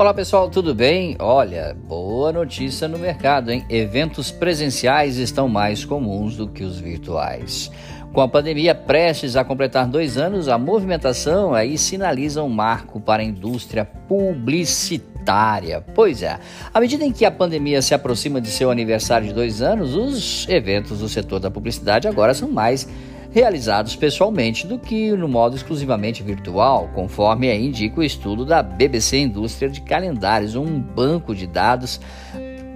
[0.00, 1.14] Olá pessoal, tudo bem?
[1.18, 3.66] Olha, boa notícia no mercado, hein?
[3.68, 7.70] Eventos presenciais estão mais comuns do que os virtuais.
[8.10, 13.20] Com a pandemia prestes a completar dois anos, a movimentação aí sinaliza um marco para
[13.20, 15.84] a indústria publicitária.
[15.94, 16.40] Pois é,
[16.72, 20.48] à medida em que a pandemia se aproxima de seu aniversário de dois anos, os
[20.48, 22.88] eventos do setor da publicidade agora são mais
[23.30, 29.70] realizados pessoalmente do que no modo exclusivamente virtual, conforme indica o estudo da BBC Indústria
[29.70, 32.00] de Calendários, um banco de dados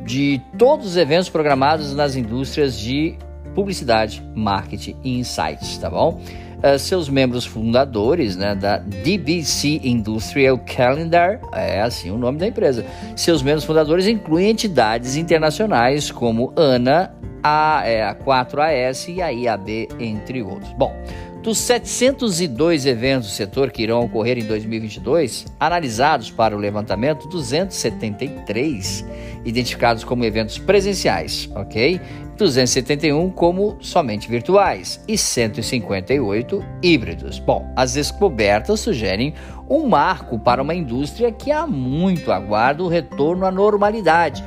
[0.05, 3.17] de todos os eventos programados nas indústrias de
[3.55, 6.21] publicidade, marketing e insights, tá bom?
[6.65, 12.87] Uh, seus membros fundadores né, da DBC Industrial Calendar, é assim o nome da empresa.
[13.15, 19.89] Seus membros fundadores incluem entidades internacionais como ANA, a, é, a 4AS e a IAB,
[20.01, 20.73] entre outros.
[20.73, 20.97] Bom,
[21.45, 29.05] dos 702 eventos do setor que irão ocorrer em 2022, analisados para o levantamento, 273
[29.45, 32.01] identificados como eventos presenciais, ok?
[32.39, 37.39] 271 como somente virtuais e 158 híbridos.
[37.39, 39.35] Bom, as descobertas sugerem
[39.69, 44.43] um marco para uma indústria que há muito aguarda o retorno à normalidade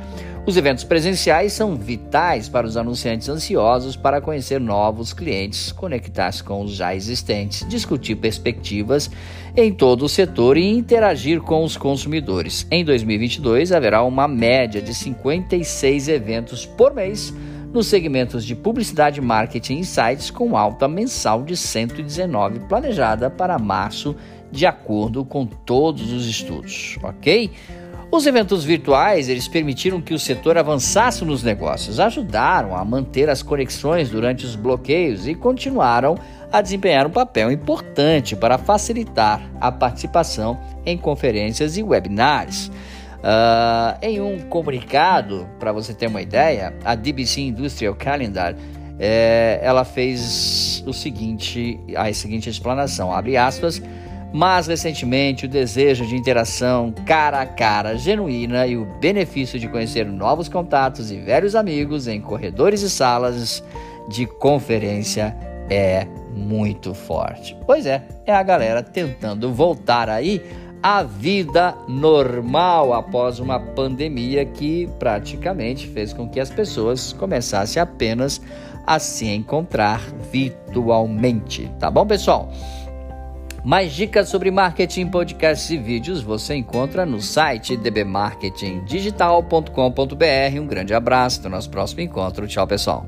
[0.48, 6.62] os eventos presenciais são vitais para os anunciantes ansiosos para conhecer novos clientes, conectar-se com
[6.62, 9.10] os já existentes, discutir perspectivas
[9.54, 12.66] em todo o setor e interagir com os consumidores.
[12.70, 17.30] Em 2022, haverá uma média de 56 eventos por mês
[17.70, 24.16] nos segmentos de publicidade, marketing e sites, com alta mensal de 119 planejada para março,
[24.50, 27.50] de acordo com todos os estudos, ok?
[28.10, 33.42] Os eventos virtuais eles permitiram que o setor avançasse nos negócios, ajudaram a manter as
[33.42, 36.16] conexões durante os bloqueios e continuaram
[36.50, 42.68] a desempenhar um papel importante para facilitar a participação em conferências e webinars.
[43.18, 48.54] Uh, em um comunicado, para você ter uma ideia, a DBC Industrial Calendar
[48.98, 53.82] é, ela fez o seguinte, a seguinte explanação, abre aspas,
[54.32, 60.06] mas recentemente o desejo de interação cara a cara genuína e o benefício de conhecer
[60.06, 63.62] novos contatos e velhos amigos em corredores e salas
[64.08, 65.36] de conferência
[65.70, 67.56] é muito forte.
[67.66, 70.42] Pois é, é a galera tentando voltar aí
[70.82, 78.40] à vida normal após uma pandemia que praticamente fez com que as pessoas começassem apenas
[78.86, 80.00] a se encontrar
[80.32, 81.70] virtualmente.
[81.78, 82.50] Tá bom, pessoal?
[83.68, 90.58] Mais dicas sobre marketing, podcasts e vídeos você encontra no site dbmarketingdigital.com.br.
[90.58, 92.48] Um grande abraço, até o nosso próximo encontro.
[92.48, 93.06] Tchau, pessoal.